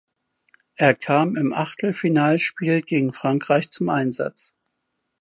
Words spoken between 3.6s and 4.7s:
zum Einsatz.